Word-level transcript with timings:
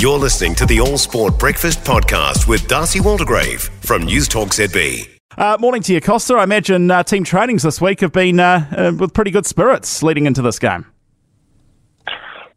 You're 0.00 0.16
listening 0.16 0.54
to 0.54 0.64
the 0.64 0.78
All 0.78 0.96
Sport 0.96 1.40
Breakfast 1.40 1.80
Podcast 1.80 2.46
with 2.46 2.68
Darcy 2.68 3.00
Waldegrave 3.00 3.62
from 3.84 4.04
News 4.04 4.28
Talk 4.28 4.50
ZB. 4.50 5.08
Uh, 5.36 5.56
morning 5.58 5.82
to 5.82 5.92
you, 5.92 6.00
Kosta. 6.00 6.38
I 6.38 6.44
imagine 6.44 6.88
uh, 6.88 7.02
team 7.02 7.24
trainings 7.24 7.64
this 7.64 7.80
week 7.80 7.98
have 8.02 8.12
been 8.12 8.38
uh, 8.38 8.64
uh, 8.76 8.92
with 8.96 9.12
pretty 9.12 9.32
good 9.32 9.44
spirits 9.44 10.00
leading 10.04 10.26
into 10.26 10.40
this 10.40 10.60
game. 10.60 10.86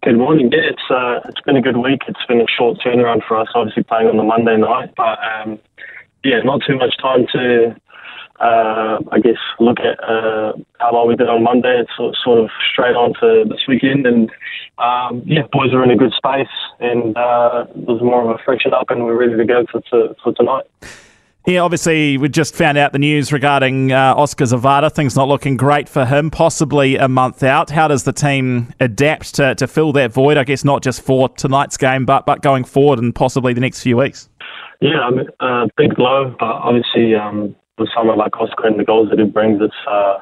Good 0.03 0.19
morning. 0.19 0.51
Yeah, 0.51 0.69
it's 0.69 0.91
uh, 0.91 1.27
it's 1.27 1.41
been 1.41 1.55
a 1.55 1.63
good 1.63 1.77
week. 1.77 2.01
It's 2.07 2.23
been 2.27 2.41
a 2.41 2.45
short 2.55 2.77
turnaround 2.85 3.21
for 3.27 3.37
us, 3.37 3.47
obviously 3.55 3.81
playing 3.81 4.09
on 4.09 4.17
the 4.17 4.23
Monday 4.23 4.57
night, 4.57 4.93
but 4.95 5.17
um, 5.23 5.57
yeah, 6.23 6.41
not 6.43 6.61
too 6.67 6.77
much 6.77 6.93
time 7.01 7.25
to 7.33 7.75
uh, 8.41 8.97
I 9.11 9.19
guess, 9.19 9.37
look 9.59 9.77
at 9.79 10.03
uh, 10.03 10.53
how 10.79 10.93
well 10.93 11.07
we 11.07 11.15
did 11.15 11.29
on 11.29 11.43
Monday. 11.43 11.79
It's 11.79 11.91
sort 11.95 12.39
of 12.39 12.49
straight 12.71 12.95
on 12.95 13.13
to 13.21 13.45
this 13.47 13.61
weekend. 13.67 14.07
And 14.07 14.31
um, 14.79 15.21
yeah, 15.25 15.43
boys 15.51 15.73
are 15.73 15.83
in 15.83 15.91
a 15.91 15.95
good 15.95 16.13
space 16.13 16.47
and 16.79 17.15
uh, 17.15 17.65
there's 17.75 18.01
more 18.01 18.23
of 18.23 18.39
a 18.39 18.43
freshen 18.43 18.73
up 18.73 18.89
and 18.89 19.05
we're 19.05 19.19
ready 19.19 19.37
to 19.37 19.45
go 19.45 19.65
for, 19.71 19.81
for, 19.89 20.15
for 20.23 20.33
tonight. 20.33 20.65
Yeah, 21.45 21.61
obviously, 21.61 22.17
we 22.17 22.29
just 22.29 22.55
found 22.55 22.77
out 22.77 22.93
the 22.93 22.99
news 22.99 23.33
regarding 23.33 23.91
uh, 23.91 24.13
Oskar 24.15 24.45
Zawada. 24.45 24.91
Things 24.91 25.15
not 25.15 25.27
looking 25.27 25.57
great 25.57 25.89
for 25.89 26.05
him, 26.05 26.29
possibly 26.29 26.97
a 26.97 27.07
month 27.07 27.41
out. 27.41 27.71
How 27.71 27.87
does 27.87 28.03
the 28.03 28.13
team 28.13 28.73
adapt 28.79 29.35
to, 29.35 29.55
to 29.55 29.67
fill 29.67 29.91
that 29.93 30.11
void? 30.11 30.37
I 30.37 30.43
guess 30.43 30.63
not 30.63 30.83
just 30.83 31.01
for 31.01 31.29
tonight's 31.29 31.77
game, 31.77 32.05
but, 32.05 32.27
but 32.27 32.43
going 32.43 32.63
forward 32.63 32.99
and 32.99 33.13
possibly 33.13 33.53
the 33.53 33.61
next 33.61 33.81
few 33.81 33.97
weeks. 33.97 34.29
Yeah, 34.81 34.99
I 34.99 35.11
mean, 35.11 35.27
uh, 35.39 35.67
big 35.77 35.95
blow, 35.95 36.35
but 36.39 36.45
obviously 36.45 37.15
um, 37.15 37.55
with 37.77 37.89
someone 37.95 38.17
like 38.17 38.39
Oskar 38.39 38.67
and 38.67 38.79
the 38.79 38.83
goals 38.83 39.09
that 39.09 39.19
he 39.19 39.25
brings, 39.25 39.61
it's 39.61 39.73
uh, 39.89 40.19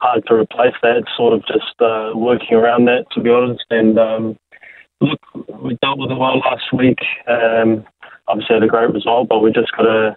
hard 0.00 0.24
to 0.26 0.34
replace 0.34 0.74
that. 0.82 1.04
Sort 1.16 1.32
of 1.32 1.40
just 1.46 1.80
uh, 1.80 2.12
working 2.14 2.56
around 2.56 2.86
that, 2.86 3.06
to 3.12 3.20
be 3.20 3.30
honest. 3.30 3.64
And 3.70 3.98
um, 3.98 4.36
look, 5.00 5.20
we 5.62 5.78
dealt 5.82 5.98
with 5.98 6.10
it 6.10 6.18
well 6.18 6.38
last 6.38 6.72
week. 6.72 6.98
Um, 7.28 7.84
obviously, 8.28 8.54
had 8.54 8.62
a 8.62 8.68
great 8.68 8.92
result, 8.92 9.28
but 9.28 9.40
we 9.40 9.52
just 9.52 9.72
got 9.72 9.82
to 9.82 10.16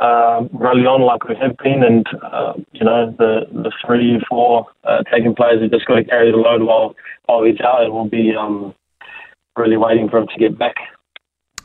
um, 0.00 0.50
rally 0.52 0.86
on 0.86 1.02
like 1.02 1.24
we 1.28 1.36
have 1.36 1.56
been. 1.58 1.82
And 1.82 2.06
uh, 2.22 2.54
you 2.72 2.84
know, 2.84 3.14
the 3.18 3.46
the 3.52 3.72
three, 3.84 4.20
four 4.28 4.66
uh, 4.84 5.02
taking 5.12 5.34
players 5.34 5.62
have 5.62 5.70
just 5.70 5.86
got 5.86 5.96
to 5.96 6.04
carry 6.04 6.30
the 6.30 6.36
load 6.36 6.62
while 6.62 6.94
while 7.26 7.44
he's 7.44 7.60
out, 7.60 7.84
and 7.84 7.92
we'll 7.92 8.08
be 8.08 8.34
um, 8.38 8.74
really 9.56 9.76
waiting 9.76 10.08
for 10.08 10.18
him 10.18 10.28
to 10.28 10.38
get 10.38 10.58
back. 10.58 10.76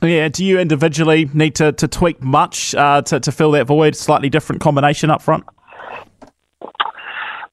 Yeah, 0.03 0.29
do 0.29 0.43
you 0.43 0.59
individually 0.59 1.29
need 1.33 1.55
to, 1.55 1.71
to 1.73 1.87
tweak 1.87 2.21
much 2.23 2.73
uh, 2.73 3.03
to, 3.03 3.19
to 3.19 3.31
fill 3.31 3.51
that 3.51 3.67
void? 3.67 3.95
Slightly 3.95 4.29
different 4.29 4.61
combination 4.61 5.11
up 5.11 5.21
front? 5.21 5.43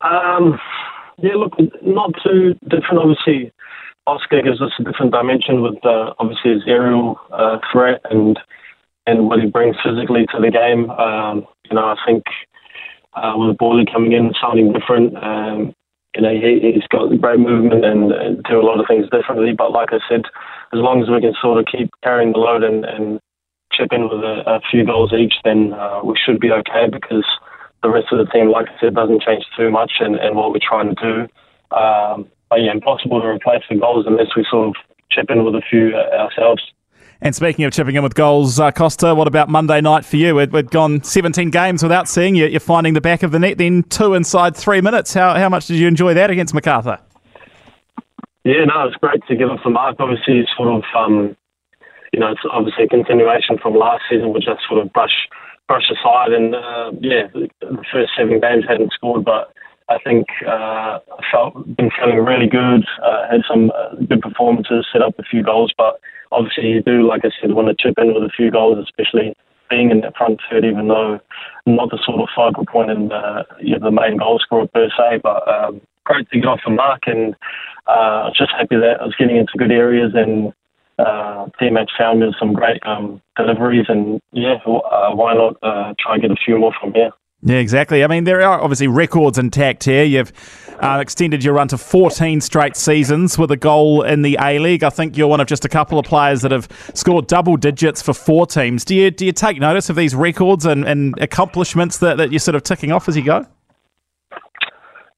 Um, 0.00 0.58
yeah, 1.18 1.34
look, 1.34 1.52
not 1.82 2.12
too 2.22 2.54
different. 2.62 2.98
Obviously, 2.98 3.52
Oskar 4.06 4.42
gives 4.42 4.62
us 4.62 4.70
a 4.78 4.84
different 4.84 5.12
dimension 5.12 5.60
with 5.60 5.84
uh, 5.84 6.14
obviously 6.18 6.54
his 6.54 6.62
aerial 6.66 7.20
uh, 7.32 7.58
threat 7.70 8.00
and 8.10 8.38
and 9.06 9.26
what 9.26 9.40
he 9.40 9.46
brings 9.46 9.74
physically 9.82 10.26
to 10.26 10.40
the 10.40 10.50
game. 10.50 10.90
Um, 10.90 11.46
you 11.70 11.74
know, 11.74 11.84
I 11.84 11.96
think 12.06 12.24
uh, 13.14 13.32
with 13.36 13.56
Borley 13.56 13.90
coming 13.90 14.12
in, 14.12 14.32
something 14.40 14.72
different. 14.72 15.16
Um, 15.16 15.74
you 16.18 16.22
know, 16.26 16.34
he, 16.34 16.58
he's 16.74 16.86
got 16.90 17.14
great 17.20 17.38
movement 17.38 17.84
and, 17.84 18.10
and 18.10 18.42
do 18.42 18.60
a 18.60 18.66
lot 18.66 18.80
of 18.80 18.86
things 18.88 19.06
differently. 19.08 19.54
But 19.56 19.70
like 19.70 19.90
I 19.92 20.02
said, 20.10 20.26
as 20.74 20.82
long 20.82 21.00
as 21.00 21.08
we 21.08 21.20
can 21.20 21.32
sort 21.40 21.60
of 21.60 21.66
keep 21.70 21.90
carrying 22.02 22.32
the 22.32 22.38
load 22.38 22.64
and, 22.64 22.84
and 22.84 23.20
chip 23.72 23.92
in 23.92 24.10
with 24.10 24.26
a, 24.26 24.42
a 24.44 24.60
few 24.68 24.84
goals 24.84 25.12
each, 25.14 25.34
then 25.44 25.72
uh, 25.74 26.00
we 26.02 26.18
should 26.18 26.40
be 26.40 26.50
okay 26.50 26.90
because 26.90 27.24
the 27.84 27.88
rest 27.88 28.10
of 28.10 28.18
the 28.18 28.26
team, 28.32 28.50
like 28.50 28.66
I 28.66 28.80
said, 28.80 28.96
doesn't 28.96 29.22
change 29.22 29.44
too 29.56 29.70
much 29.70 29.92
and, 30.00 30.16
and 30.16 30.34
what 30.34 30.50
we're 30.50 30.58
trying 30.58 30.92
to 30.92 30.98
do. 30.98 31.14
Um, 31.70 32.26
but 32.50 32.66
yeah, 32.66 32.72
impossible 32.72 33.20
to 33.20 33.28
replace 33.28 33.62
the 33.70 33.76
goals 33.76 34.06
unless 34.08 34.34
we 34.34 34.44
sort 34.50 34.68
of 34.68 34.74
chip 35.12 35.30
in 35.30 35.44
with 35.44 35.54
a 35.54 35.62
few 35.70 35.94
uh, 35.94 36.16
ourselves. 36.18 36.62
And 37.20 37.34
speaking 37.34 37.64
of 37.64 37.72
chipping 37.72 37.96
in 37.96 38.04
with 38.04 38.14
goals, 38.14 38.60
uh, 38.60 38.70
Kosta, 38.70 39.16
what 39.16 39.26
about 39.26 39.48
Monday 39.48 39.80
night 39.80 40.04
for 40.04 40.16
you? 40.16 40.36
We'd, 40.36 40.52
we'd 40.52 40.70
gone 40.70 41.02
17 41.02 41.50
games 41.50 41.82
without 41.82 42.08
seeing 42.08 42.36
you. 42.36 42.46
You're 42.46 42.60
finding 42.60 42.94
the 42.94 43.00
back 43.00 43.24
of 43.24 43.32
the 43.32 43.40
net, 43.40 43.58
then 43.58 43.82
two 43.82 44.14
inside 44.14 44.56
three 44.56 44.80
minutes. 44.80 45.14
How, 45.14 45.34
how 45.34 45.48
much 45.48 45.66
did 45.66 45.78
you 45.78 45.88
enjoy 45.88 46.14
that 46.14 46.30
against 46.30 46.54
Macarthur? 46.54 46.98
Yeah, 48.44 48.64
no, 48.66 48.86
it's 48.86 48.96
great 48.96 49.20
to 49.26 49.34
give 49.34 49.50
off 49.50 49.60
the 49.64 49.70
mark. 49.70 49.96
Obviously, 49.98 50.38
it's 50.38 50.50
sort 50.56 50.68
of, 50.68 50.84
um, 50.96 51.36
you 52.12 52.20
know, 52.20 52.30
it's 52.30 52.40
obviously 52.52 52.84
a 52.84 52.88
continuation 52.88 53.58
from 53.58 53.74
last 53.74 54.04
season, 54.08 54.32
which 54.32 54.44
I 54.46 54.54
sort 54.68 54.86
of 54.86 54.92
brush 54.92 55.26
brush 55.66 55.90
aside. 55.90 56.32
And 56.32 56.54
uh, 56.54 56.92
yeah, 57.00 57.26
the 57.34 57.84
first 57.92 58.12
seven 58.16 58.40
games 58.40 58.64
hadn't 58.66 58.92
scored, 58.92 59.24
but 59.24 59.52
I 59.88 59.98
think 59.98 60.26
uh, 60.46 60.98
I 61.00 61.22
felt 61.32 61.54
been 61.76 61.90
feeling 61.98 62.24
really 62.24 62.48
good. 62.48 62.86
Uh, 63.02 63.28
had 63.30 63.40
some 63.46 63.70
uh, 63.70 63.96
good 64.08 64.22
performances, 64.22 64.86
set 64.92 65.02
up 65.02 65.18
a 65.18 65.24
few 65.24 65.42
goals, 65.42 65.72
but 65.76 66.00
obviously 66.32 66.68
you 66.68 66.82
do, 66.82 67.06
like 67.06 67.24
I 67.24 67.30
said, 67.40 67.52
want 67.52 67.68
to 67.68 67.76
chip 67.78 67.94
in 67.98 68.14
with 68.14 68.22
a 68.22 68.32
few 68.34 68.50
goals, 68.50 68.78
especially 68.84 69.34
being 69.70 69.90
in 69.90 70.00
the 70.00 70.12
front 70.16 70.40
third, 70.50 70.64
even 70.64 70.88
though 70.88 71.20
not 71.66 71.90
the 71.90 71.98
sort 72.04 72.20
of 72.20 72.28
focal 72.34 72.64
point 72.64 72.90
in 72.90 73.08
the, 73.08 73.44
you 73.60 73.78
know, 73.78 73.84
the 73.84 73.90
main 73.90 74.16
goal 74.16 74.38
scorer 74.38 74.66
per 74.66 74.88
se, 74.88 75.20
but 75.22 75.46
um, 75.48 75.80
great 76.04 76.28
to 76.30 76.40
get 76.40 76.48
off 76.48 76.60
the 76.64 76.70
mark 76.70 77.02
and 77.06 77.36
uh, 77.86 78.30
just 78.36 78.50
happy 78.50 78.76
that 78.76 79.00
I 79.00 79.04
was 79.04 79.14
getting 79.18 79.36
into 79.36 79.52
good 79.58 79.70
areas 79.70 80.12
and 80.14 80.52
uh, 80.98 81.46
teammates 81.58 81.92
found 81.96 82.20
me 82.20 82.34
some 82.38 82.52
great 82.52 82.84
um, 82.84 83.22
deliveries 83.36 83.86
and 83.88 84.20
yeah, 84.32 84.56
uh, 84.66 85.14
why 85.14 85.34
not 85.34 85.56
uh, 85.62 85.94
try 85.98 86.14
and 86.14 86.22
get 86.22 86.30
a 86.30 86.36
few 86.36 86.58
more 86.58 86.72
from 86.80 86.92
here. 86.94 87.10
Yeah, 87.42 87.56
exactly. 87.56 88.02
I 88.02 88.08
mean, 88.08 88.24
there 88.24 88.42
are 88.42 88.60
obviously 88.60 88.88
records 88.88 89.38
intact 89.38 89.84
here. 89.84 90.02
You've 90.02 90.32
uh, 90.80 90.98
extended 91.00 91.44
your 91.44 91.54
run 91.54 91.68
to 91.68 91.78
14 91.78 92.40
straight 92.40 92.76
seasons 92.76 93.38
with 93.38 93.52
a 93.52 93.56
goal 93.56 94.02
in 94.02 94.22
the 94.22 94.36
A 94.40 94.58
League. 94.58 94.82
I 94.82 94.90
think 94.90 95.16
you're 95.16 95.28
one 95.28 95.40
of 95.40 95.46
just 95.46 95.64
a 95.64 95.68
couple 95.68 96.00
of 96.00 96.04
players 96.04 96.42
that 96.42 96.50
have 96.50 96.68
scored 96.94 97.28
double 97.28 97.56
digits 97.56 98.02
for 98.02 98.12
four 98.12 98.46
teams. 98.46 98.84
Do 98.84 98.96
you 98.96 99.12
do 99.12 99.24
you 99.24 99.32
take 99.32 99.60
notice 99.60 99.88
of 99.88 99.94
these 99.94 100.16
records 100.16 100.66
and, 100.66 100.84
and 100.84 101.16
accomplishments 101.20 101.98
that, 101.98 102.16
that 102.16 102.32
you're 102.32 102.40
sort 102.40 102.56
of 102.56 102.64
ticking 102.64 102.90
off 102.90 103.08
as 103.08 103.16
you 103.16 103.22
go? 103.22 103.46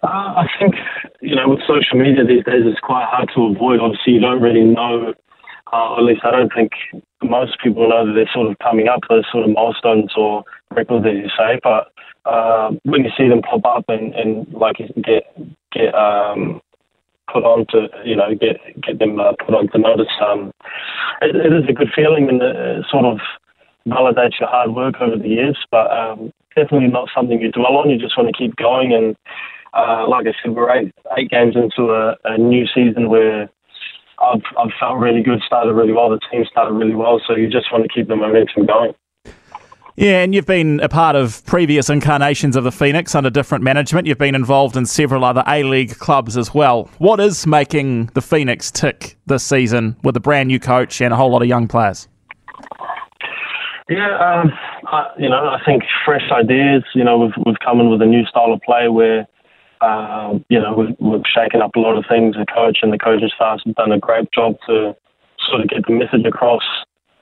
Uh, 0.02 0.06
I 0.06 0.46
think 0.58 0.74
you 1.22 1.36
know 1.36 1.48
with 1.48 1.60
social 1.60 1.98
media 1.98 2.24
these 2.26 2.44
days 2.44 2.64
it's 2.64 2.80
quite 2.80 3.06
hard 3.08 3.30
to 3.34 3.44
avoid. 3.44 3.80
Obviously, 3.80 4.12
you 4.14 4.20
don't 4.20 4.42
really 4.42 4.64
know. 4.64 5.14
Uh, 5.72 5.96
at 5.96 6.02
least 6.02 6.22
I 6.24 6.30
don't 6.30 6.52
think 6.52 6.72
most 7.22 7.58
people 7.62 7.88
know 7.88 8.06
that 8.06 8.12
they're 8.12 8.30
sort 8.32 8.50
of 8.50 8.58
coming 8.58 8.88
up 8.88 9.00
those 9.08 9.24
sort 9.30 9.44
of 9.44 9.54
milestones 9.54 10.12
or 10.16 10.44
records, 10.74 11.06
as 11.06 11.14
you 11.14 11.28
say. 11.36 11.60
But 11.62 11.92
uh, 12.24 12.72
when 12.84 13.04
you 13.04 13.10
see 13.16 13.28
them 13.28 13.42
pop 13.42 13.64
up 13.64 13.84
and, 13.88 14.14
and 14.14 14.52
like 14.52 14.78
get 14.78 15.24
get 15.72 15.94
um, 15.94 16.60
put 17.32 17.44
on 17.44 17.66
to 17.70 17.88
you 18.04 18.16
know 18.16 18.34
get 18.34 18.58
get 18.82 18.98
them 18.98 19.20
uh, 19.20 19.32
put 19.44 19.54
on 19.54 19.68
to 19.70 19.78
notice, 19.78 20.12
um, 20.20 20.52
it, 21.22 21.36
it 21.36 21.52
is 21.52 21.68
a 21.68 21.72
good 21.72 21.90
feeling 21.94 22.28
and 22.28 22.42
it 22.42 22.84
sort 22.90 23.04
of 23.04 23.18
validates 23.86 24.40
your 24.40 24.48
hard 24.48 24.74
work 24.74 24.96
over 25.00 25.16
the 25.16 25.28
years. 25.28 25.58
But 25.70 25.90
um, 25.90 26.32
definitely 26.56 26.88
not 26.88 27.08
something 27.14 27.40
you 27.40 27.52
dwell 27.52 27.76
on. 27.76 27.90
You 27.90 27.98
just 27.98 28.16
want 28.16 28.34
to 28.34 28.36
keep 28.36 28.56
going 28.56 28.92
and. 28.92 29.16
Uh, 29.72 30.04
like 30.08 30.26
I 30.26 30.32
said, 30.42 30.56
we're 30.56 30.68
eight, 30.76 30.92
eight 31.16 31.30
games 31.30 31.54
into 31.54 31.92
a, 31.92 32.16
a 32.24 32.36
new 32.36 32.66
season 32.74 33.08
where 33.08 33.48
I've, 34.20 34.42
I've 34.58 34.70
felt 34.78 34.98
really 34.98 35.22
good, 35.22 35.40
started 35.46 35.72
really 35.72 35.92
well, 35.92 36.10
the 36.10 36.20
team 36.30 36.44
started 36.50 36.74
really 36.74 36.94
well, 36.94 37.20
so 37.26 37.34
you 37.36 37.48
just 37.48 37.72
want 37.72 37.84
to 37.84 37.88
keep 37.88 38.08
the 38.08 38.16
momentum 38.16 38.66
going. 38.66 38.92
Yeah, 39.96 40.22
and 40.22 40.34
you've 40.34 40.46
been 40.46 40.80
a 40.80 40.88
part 40.88 41.14
of 41.14 41.44
previous 41.44 41.90
incarnations 41.90 42.56
of 42.56 42.64
the 42.64 42.72
Phoenix 42.72 43.14
under 43.14 43.28
different 43.28 43.62
management. 43.64 44.06
You've 44.06 44.18
been 44.18 44.34
involved 44.34 44.76
in 44.76 44.86
several 44.86 45.24
other 45.24 45.44
A 45.46 45.62
League 45.62 45.98
clubs 45.98 46.38
as 46.38 46.54
well. 46.54 46.88
What 46.98 47.20
is 47.20 47.46
making 47.46 48.06
the 48.14 48.22
Phoenix 48.22 48.70
tick 48.70 49.18
this 49.26 49.44
season 49.44 49.96
with 50.02 50.16
a 50.16 50.20
brand 50.20 50.48
new 50.48 50.58
coach 50.58 51.02
and 51.02 51.12
a 51.12 51.16
whole 51.16 51.30
lot 51.30 51.42
of 51.42 51.48
young 51.48 51.68
players? 51.68 52.08
Yeah, 53.90 54.16
um, 54.18 54.52
I, 54.86 55.10
you 55.18 55.28
know, 55.28 55.48
I 55.48 55.58
think 55.66 55.82
fresh 56.04 56.30
ideas. 56.32 56.84
You 56.94 57.04
know, 57.04 57.18
we've 57.18 57.34
we've 57.44 57.58
come 57.62 57.80
in 57.80 57.90
with 57.90 58.00
a 58.00 58.06
new 58.06 58.24
style 58.24 58.52
of 58.52 58.60
play 58.62 58.88
where, 58.88 59.26
um, 59.80 60.44
you 60.48 60.60
know, 60.60 60.74
we've, 60.74 60.96
we've 60.98 61.26
shaken 61.26 61.62
up 61.62 61.74
a 61.76 61.80
lot 61.80 61.96
of 61.96 62.04
things. 62.08 62.36
The 62.36 62.46
coach 62.46 62.78
and 62.82 62.92
the 62.92 62.98
coaching 62.98 63.30
staff 63.34 63.60
have 63.64 63.74
done 63.74 63.92
a 63.92 63.98
great 63.98 64.30
job 64.32 64.56
to 64.66 64.94
sort 65.48 65.62
of 65.62 65.68
get 65.68 65.86
the 65.86 65.92
message 65.92 66.26
across 66.26 66.62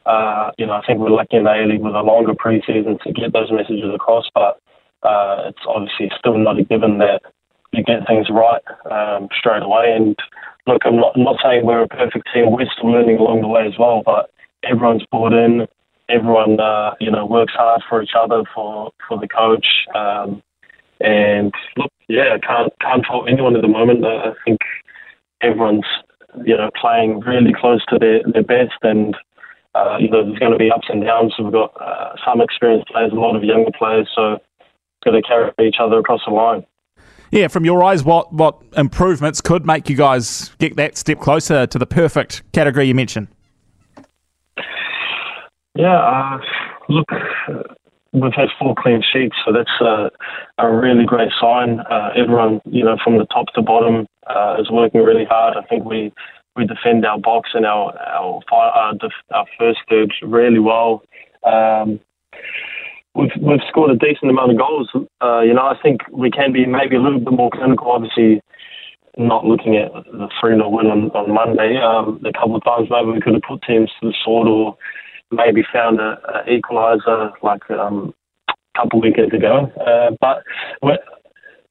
uh, 0.09 0.51
you 0.57 0.67
know, 0.67 0.73
I 0.73 0.81
think 0.87 0.99
we're 1.01 1.11
lucky 1.11 1.37
in 1.37 1.45
the 1.45 1.53
A-League 1.53 1.83
with 1.83 1.95
a 1.95 2.01
longer 2.01 2.33
preseason 2.33 2.99
to 3.03 3.13
get 3.13 3.35
those 3.35 3.53
messages 3.53 3.93
across, 3.95 4.25
but 4.35 4.59
uh, 5.03 5.51
it's 5.53 5.61
obviously 5.69 6.11
still 6.19 6.39
not 6.39 6.59
a 6.59 6.65
given 6.65 6.97
that 6.99 7.21
you 7.73 7.85
get 7.85 8.07
things 8.07 8.29
right 8.31 8.63
um, 8.91 9.29
straight 9.39 9.63
away. 9.63 9.93
And 9.95 10.17
look, 10.67 10.81
I'm 10.87 10.97
not, 10.97 11.13
I'm 11.15 11.25
not 11.25 11.37
saying 11.45 11.67
we're 11.67 11.83
a 11.83 11.89
perfect 11.89 12.27
team. 12.33 12.51
We're 12.51 12.65
still 12.73 12.91
learning 12.91 13.19
along 13.19 13.43
the 13.43 13.49
way 13.49 13.67
as 13.67 13.79
well, 13.79 14.03
but 14.05 14.31
everyone's 14.65 15.05
bought 15.13 15.35
in. 15.35 15.67
Everyone, 16.09 16.59
uh, 16.59 16.95
you 17.01 17.11
know, 17.11 17.27
works 17.27 17.53
hard 17.55 17.83
for 17.87 18.03
each 18.03 18.17
other, 18.19 18.45
for, 18.55 18.91
for 19.07 19.21
the 19.21 19.29
coach. 19.29 19.67
Um, 19.95 20.43
and 21.01 21.53
yeah, 22.09 22.39
can't 22.39 22.73
can't 22.81 23.07
fault 23.07 23.29
anyone 23.29 23.55
at 23.57 23.63
the 23.63 23.69
moment. 23.69 24.05
I 24.05 24.33
think 24.45 24.61
everyone's, 25.41 25.87
you 26.45 26.57
know, 26.57 26.71
playing 26.81 27.21
really 27.21 27.53
close 27.59 27.85
to 27.87 27.99
their, 27.99 28.21
their 28.33 28.43
best 28.43 28.79
and 28.83 29.17
uh, 29.75 29.97
you 30.01 30.11
know, 30.11 30.25
there's 30.25 30.39
going 30.39 30.53
to 30.53 30.59
be 30.59 30.71
ups 30.71 30.89
and 30.89 31.05
downs. 31.05 31.35
We've 31.39 31.53
got 31.53 31.73
uh, 31.81 32.15
some 32.27 32.41
experienced 32.41 32.89
players, 32.89 33.13
a 33.13 33.15
lot 33.15 33.37
of 33.37 33.45
younger 33.45 33.71
players, 33.79 34.09
so 34.15 34.39
got 35.05 35.13
to 35.13 35.23
carry 35.23 35.53
each 35.61 35.77
other 35.81 35.99
across 35.99 36.21
the 36.27 36.33
line. 36.33 36.65
Yeah, 37.31 37.49
from 37.49 37.65
your 37.65 37.85
eyes, 37.85 38.03
what 38.05 38.33
what 38.33 38.61
improvements 38.77 39.41
could 39.41 39.67
make 39.67 39.89
you 39.91 39.97
guys 39.97 40.51
get 40.59 40.77
that 40.77 40.97
step 40.97 41.21
closer 41.21 41.67
to 41.67 41.79
the 41.79 41.87
perfect 41.87 42.43
category 42.53 42.87
you 42.87 42.95
mentioned? 42.95 43.29
Yeah, 45.75 45.99
uh, 45.99 46.39
look, 46.89 47.07
we've 48.21 48.35
had 48.35 48.49
four 48.59 48.75
clean 48.77 49.03
sheets, 49.03 49.37
so 49.45 49.53
that's 49.53 49.81
a, 49.81 50.11
a 50.59 50.71
really 50.71 51.05
great 51.05 51.31
sign. 51.41 51.81
Uh, 51.81 52.11
everyone, 52.17 52.61
you 52.67 52.85
know, 52.85 52.97
from 53.03 53.19
the 53.19 53.27
top 53.27 53.47
to 53.55 53.63
bottom, 53.63 54.07
uh, 54.27 54.57
is 54.61 54.71
working 54.71 55.03
really 55.03 55.25
hard. 55.25 55.57
I 55.57 55.67
think 55.67 55.85
we 55.85 56.13
we 56.57 56.67
defend 56.67 57.07
our 57.07 57.19
box 57.19 57.51
and 57.55 57.65
our 57.65 57.97
our 57.99 58.41
our, 58.53 58.95
our 59.35 59.47
first 59.59 59.79
third 59.89 60.13
really 60.23 60.59
well. 60.59 61.03
Um, 61.45 62.01
we've 63.15 63.31
we've 63.41 63.61
scored 63.69 63.91
a 63.91 63.97
decent 63.97 64.31
amount 64.31 64.53
of 64.53 64.59
goals. 64.59 64.91
Uh, 65.23 65.41
you 65.41 65.55
know, 65.55 65.67
I 65.67 65.77
think 65.83 66.01
we 66.11 66.31
can 66.31 66.53
be 66.53 66.67
maybe 66.67 66.97
a 66.97 67.01
little 67.01 67.21
bit 67.21 67.33
more 67.33 67.51
clinical. 67.51 67.91
Obviously, 67.91 68.43
not 69.19 69.45
looking 69.45 69.77
at 69.77 69.93
the 69.93 70.29
3 70.41 70.55
0 70.55 70.69
win 70.69 70.87
on, 70.87 71.11
on 71.11 71.35
Monday. 71.35 71.77
Um, 71.77 72.21
a 72.25 72.33
couple 72.33 72.57
of 72.57 72.65
times 72.65 72.89
maybe 72.91 73.11
we 73.11 73.21
could 73.21 73.35
have 73.35 73.43
put 73.43 73.63
teams 73.63 73.91
to 74.01 74.09
the 74.09 74.15
sword 74.25 74.47
or 74.47 74.77
maybe 75.31 75.63
found 75.73 76.01
a, 76.01 76.19
a 76.29 76.45
equaliser 76.49 77.33
like 77.43 77.69
um, 77.71 78.15
a 78.49 78.55
couple 78.79 78.99
of 78.99 79.03
weekends 79.03 79.35
ago. 79.35 79.71
Uh, 79.81 80.15
but 80.21 80.45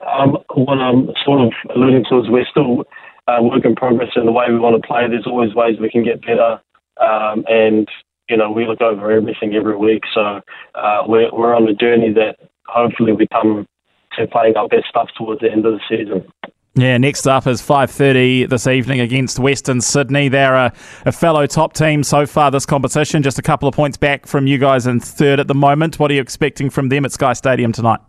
um, 0.06 0.38
what 0.54 0.78
I'm 0.78 1.10
sort 1.26 1.42
of 1.42 1.54
alluding 1.76 2.06
to 2.10 2.20
is 2.20 2.30
we're 2.30 2.46
still 2.50 2.86
uh, 3.28 3.42
work 3.42 3.66
in 3.66 3.76
progress 3.76 4.10
in 4.16 4.26
the 4.26 4.32
way 4.32 4.46
we 4.50 4.60
want 4.60 4.82
to 4.82 4.88
play. 4.88 5.08
There's 5.08 5.28
always 5.28 5.54
ways 5.54 5.78
we 5.80 5.90
can 5.90 6.04
get 6.04 6.22
better. 6.22 6.62
Um, 7.02 7.44
and, 7.48 7.88
you 8.30 8.38
know, 8.38 8.52
we 8.52 8.66
look 8.66 8.82
over 8.82 9.12
everything 9.12 9.56
every 9.56 9.76
week. 9.76 10.04
So 10.14 10.42
uh, 10.76 11.04
we're, 11.08 11.32
we're 11.32 11.56
on 11.56 11.68
a 11.68 11.74
journey 11.74 12.14
that 12.14 12.38
hopefully 12.68 13.14
we 13.14 13.28
come 13.28 13.68
to 14.18 14.28
playing 14.28 14.56
our 14.56 14.68
best 14.68 14.86
stuff 14.90 15.10
towards 15.18 15.42
the 15.42 15.52
end 15.52 15.66
of 15.66 15.74
the 15.74 15.82
season. 15.90 16.32
Yeah, 16.78 16.98
next 17.00 17.26
up 17.26 17.48
is 17.48 17.60
5.30 17.60 18.50
this 18.50 18.68
evening 18.68 19.00
against 19.00 19.40
Western 19.40 19.82
Sydney. 19.82 20.30
They're 20.30 20.54
a, 20.54 20.74
a, 21.08 21.12
fellow 21.12 21.48
top 21.48 21.74
team 21.74 22.04
so 22.04 22.28
far 22.28 22.52
this 22.52 22.68
competition, 22.68 23.24
just 23.24 23.40
a 23.40 23.42
couple 23.42 23.68
of 23.68 23.74
points 23.74 23.98
back 23.98 24.28
from 24.28 24.46
you 24.46 24.60
guys 24.60 24.86
in 24.86 25.00
third 25.00 25.40
at 25.40 25.48
the 25.48 25.56
moment. 25.56 25.98
What 25.98 26.12
are 26.12 26.14
you 26.14 26.22
expecting 26.22 26.70
from 26.70 26.90
them 26.90 27.04
at 27.04 27.12
Sky 27.12 27.34
Stadium 27.34 27.72
tonight? 27.72 28.00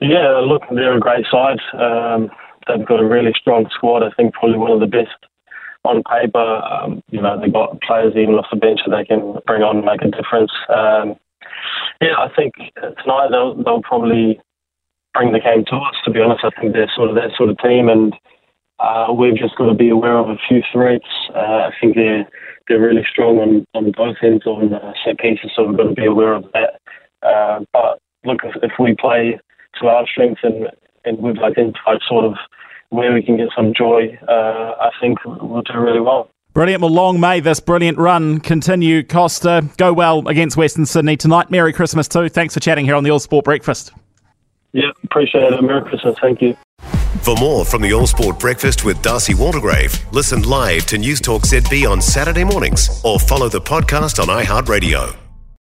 Yeah, 0.00 0.40
look, 0.42 0.62
they're 0.70 0.96
a 0.96 1.00
great 1.00 1.26
side. 1.30 1.58
Um, 1.74 2.30
they've 2.66 2.86
got 2.86 2.98
a 2.98 3.06
really 3.06 3.32
strong 3.38 3.66
squad. 3.74 4.02
I 4.02 4.10
think 4.16 4.32
probably 4.32 4.56
one 4.56 4.70
of 4.70 4.80
the 4.80 4.86
best 4.86 5.10
on 5.84 6.02
paper. 6.04 6.38
Um, 6.38 7.02
you 7.10 7.20
know, 7.20 7.38
they've 7.38 7.52
got 7.52 7.78
players 7.82 8.14
even 8.16 8.36
off 8.36 8.46
the 8.50 8.56
bench 8.56 8.80
that 8.86 8.96
they 8.96 9.04
can 9.04 9.38
bring 9.46 9.62
on 9.62 9.76
and 9.76 9.84
make 9.84 10.00
a 10.00 10.10
difference. 10.10 10.52
Um, 10.70 11.16
yeah, 12.00 12.16
I 12.16 12.28
think 12.34 12.54
tonight 13.04 13.28
they'll, 13.30 13.54
they'll 13.62 13.82
probably 13.82 14.40
bring 15.14 15.32
the 15.32 15.40
game 15.40 15.64
to 15.66 15.76
us. 15.76 15.94
To 16.04 16.10
be 16.10 16.20
honest, 16.20 16.44
I 16.44 16.50
think 16.60 16.72
they're 16.72 16.90
sort 16.94 17.10
of 17.10 17.16
that 17.16 17.30
sort 17.36 17.50
of 17.50 17.58
team, 17.58 17.88
and 17.88 18.14
uh, 18.78 19.12
we've 19.12 19.36
just 19.36 19.56
got 19.56 19.66
to 19.66 19.74
be 19.74 19.90
aware 19.90 20.18
of 20.18 20.28
a 20.28 20.38
few 20.48 20.62
threats. 20.72 21.06
Uh, 21.34 21.68
I 21.68 21.70
think 21.80 21.94
they're 21.94 22.26
they're 22.68 22.80
really 22.80 23.04
strong 23.10 23.38
on, 23.38 23.66
on 23.74 23.92
both 23.92 24.16
ends 24.22 24.46
on 24.46 24.72
uh, 24.72 24.92
set 25.04 25.18
pieces, 25.18 25.50
so 25.54 25.64
we've 25.64 25.76
got 25.76 25.84
to 25.84 25.94
be 25.94 26.06
aware 26.06 26.34
of 26.34 26.44
that. 26.54 26.80
Uh, 27.22 27.64
but 27.72 27.98
look, 28.24 28.40
if, 28.44 28.54
if 28.62 28.72
we 28.78 28.94
play 28.94 29.38
to 29.80 29.86
our 29.88 30.06
strengths 30.06 30.40
and, 30.42 30.68
and 31.04 31.18
we've 31.18 31.38
identified 31.38 31.98
sort 32.08 32.24
of 32.24 32.34
where 32.90 33.12
we 33.12 33.22
can 33.22 33.36
get 33.36 33.48
some 33.56 33.72
joy, 33.76 34.18
uh, 34.28 34.74
I 34.80 34.90
think 35.00 35.18
we'll 35.24 35.62
do 35.62 35.78
really 35.78 36.00
well. 36.00 36.28
Brilliant. 36.54 36.82
Well, 36.82 36.90
long 36.92 37.18
may 37.18 37.40
this 37.40 37.60
brilliant 37.60 37.96
run 37.96 38.38
continue. 38.38 39.02
Kosta, 39.02 39.74
go 39.78 39.92
well 39.92 40.28
against 40.28 40.56
Western 40.56 40.84
Sydney 40.84 41.16
tonight. 41.16 41.50
Merry 41.50 41.72
Christmas 41.72 42.08
too. 42.08 42.28
Thanks 42.28 42.54
for 42.54 42.60
chatting 42.60 42.84
here 42.84 42.94
on 42.94 43.04
the 43.04 43.10
All 43.10 43.18
Sport 43.18 43.44
Breakfast. 43.44 43.92
Yeah, 44.72 44.90
appreciate 45.04 45.52
it. 45.52 45.62
Merry 45.62 45.82
Christmas. 45.82 46.16
Thank 46.20 46.40
you. 46.40 46.56
For 47.22 47.36
more 47.36 47.64
from 47.64 47.82
the 47.82 47.92
All 47.92 48.06
Sport 48.06 48.40
Breakfast 48.40 48.84
with 48.84 49.00
Darcy 49.00 49.32
Waldegrave, 49.34 50.10
listen 50.12 50.42
live 50.42 50.86
to 50.86 50.98
News 50.98 51.20
Talk 51.20 51.42
ZB 51.42 51.88
on 51.88 52.02
Saturday 52.02 52.42
mornings 52.42 53.00
or 53.04 53.20
follow 53.20 53.48
the 53.48 53.60
podcast 53.60 54.18
on 54.20 54.26
iHeartRadio. 54.26 55.21